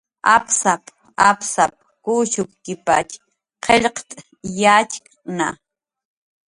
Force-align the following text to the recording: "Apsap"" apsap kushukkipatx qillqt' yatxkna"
"Apsap"" 0.35 0.83
apsap 1.29 1.71
kushukkipatx 2.03 3.09
qillqt' 3.65 4.17
yatxkna" 4.61 5.47